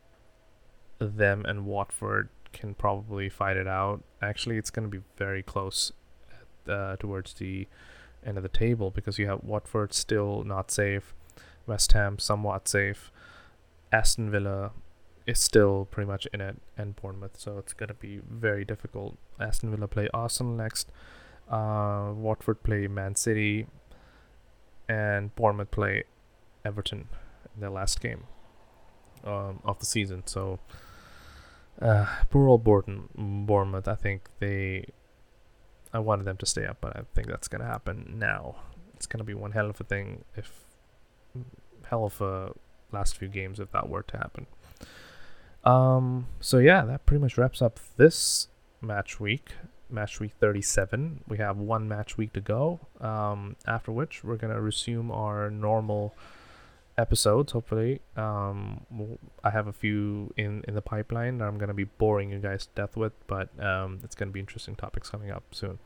them 0.98 1.44
and 1.46 1.66
Watford 1.66 2.28
can 2.52 2.74
probably 2.74 3.28
fight 3.28 3.56
it 3.56 3.66
out. 3.66 4.02
Actually, 4.22 4.56
it's 4.56 4.70
going 4.70 4.90
to 4.90 4.98
be 4.98 5.04
very 5.16 5.42
close 5.42 5.92
at, 6.66 6.72
uh, 6.72 6.96
towards 6.96 7.34
the 7.34 7.66
end 8.24 8.36
of 8.36 8.42
the 8.42 8.48
table 8.48 8.90
because 8.90 9.18
you 9.18 9.26
have 9.26 9.42
Watford 9.42 9.92
still 9.92 10.44
not 10.44 10.70
safe, 10.70 11.14
West 11.66 11.92
Ham 11.92 12.18
somewhat 12.18 12.68
safe, 12.68 13.10
Aston 13.92 14.30
Villa 14.30 14.72
is 15.26 15.40
still 15.40 15.86
pretty 15.90 16.08
much 16.08 16.26
in 16.32 16.40
it, 16.40 16.56
and 16.76 16.96
Bournemouth. 16.96 17.38
So 17.38 17.58
it's 17.58 17.72
gonna 17.72 17.94
be 17.94 18.20
very 18.28 18.64
difficult. 18.64 19.16
Aston 19.38 19.70
Villa 19.70 19.88
play 19.88 20.08
Arsenal 20.12 20.52
next. 20.52 20.90
Uh, 21.48 22.12
Watford 22.14 22.62
play 22.62 22.86
Man 22.86 23.14
City, 23.16 23.66
and 24.88 25.34
Bournemouth 25.34 25.70
play 25.70 26.04
Everton 26.64 27.08
in 27.54 27.60
their 27.60 27.70
last 27.70 28.00
game 28.00 28.24
um, 29.24 29.60
of 29.64 29.78
the 29.78 29.86
season. 29.86 30.22
So 30.26 30.58
uh, 31.80 32.06
poor 32.30 32.48
old 32.48 32.64
Bournemouth. 32.64 33.88
I 33.88 33.94
think 33.94 34.28
they. 34.38 34.86
I 35.92 35.98
wanted 35.98 36.24
them 36.24 36.36
to 36.36 36.46
stay 36.46 36.66
up, 36.66 36.78
but 36.80 36.96
I 36.96 37.02
think 37.14 37.26
that's 37.28 37.48
gonna 37.48 37.64
happen 37.64 38.14
now. 38.18 38.56
It's 38.94 39.06
gonna 39.06 39.24
be 39.24 39.34
one 39.34 39.52
hell 39.52 39.70
of 39.70 39.80
a 39.80 39.84
thing 39.84 40.24
if 40.36 40.64
hell 41.88 42.04
of 42.04 42.20
a 42.20 42.52
last 42.92 43.16
few 43.16 43.28
games 43.28 43.58
if 43.58 43.72
that 43.72 43.88
were 43.88 44.02
to 44.02 44.16
happen. 44.16 44.46
Um, 45.64 46.26
so 46.40 46.58
yeah, 46.58 46.84
that 46.84 47.06
pretty 47.06 47.20
much 47.20 47.36
wraps 47.36 47.60
up 47.60 47.80
this 47.96 48.48
match 48.80 49.20
week, 49.20 49.52
match 49.88 50.20
week 50.20 50.32
37. 50.38 51.24
We 51.28 51.38
have 51.38 51.56
one 51.56 51.88
match 51.88 52.16
week 52.16 52.32
to 52.34 52.40
go. 52.40 52.80
Um, 53.00 53.56
after 53.66 53.90
which 53.90 54.22
we're 54.22 54.36
gonna 54.36 54.60
resume 54.60 55.10
our 55.10 55.50
normal 55.50 56.14
episodes. 57.00 57.52
Hopefully, 57.52 58.00
um, 58.16 58.86
I 59.42 59.50
have 59.50 59.66
a 59.66 59.72
few 59.72 60.32
in 60.36 60.62
in 60.68 60.74
the 60.74 60.82
pipeline 60.82 61.38
that 61.38 61.46
I'm 61.48 61.58
gonna 61.58 61.74
be 61.74 61.84
boring 61.84 62.30
you 62.30 62.38
guys 62.38 62.66
to 62.66 62.72
death 62.74 62.96
with, 62.96 63.12
but 63.26 63.48
um, 63.62 64.00
it's 64.04 64.14
gonna 64.14 64.30
be 64.30 64.40
interesting 64.40 64.76
topics 64.76 65.10
coming 65.10 65.30
up 65.30 65.44
soon. 65.52 65.78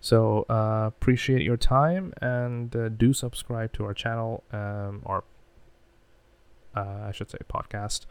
So 0.00 0.46
uh, 0.48 0.84
appreciate 0.86 1.42
your 1.42 1.56
time 1.56 2.12
and 2.20 2.74
uh, 2.74 2.88
do 2.88 3.12
subscribe 3.12 3.72
to 3.74 3.84
our 3.84 3.94
channel 3.94 4.42
um, 4.52 5.02
or 5.04 5.24
uh, 6.74 7.08
I 7.08 7.12
should 7.12 7.30
say 7.30 7.38
podcast. 7.48 8.06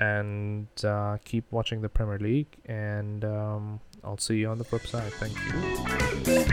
And 0.00 0.68
uh, 0.82 1.18
keep 1.24 1.44
watching 1.50 1.82
the 1.82 1.90
Premier 1.90 2.18
League, 2.18 2.56
and 2.64 3.22
um, 3.22 3.80
I'll 4.02 4.16
see 4.16 4.36
you 4.36 4.48
on 4.48 4.56
the 4.56 4.64
flip 4.64 4.86
side. 4.86 5.12
Thank 5.20 5.36
you. 5.36 6.50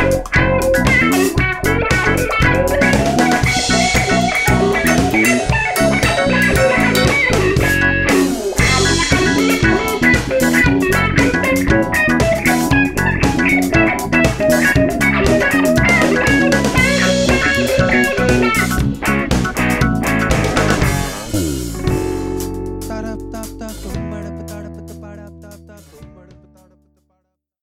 Thank 0.00 1.80
you. 1.80 1.86
Thank 2.28 3.14
you. 3.14 3.19